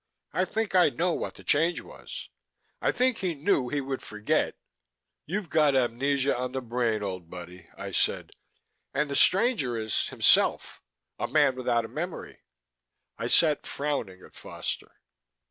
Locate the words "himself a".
10.07-11.27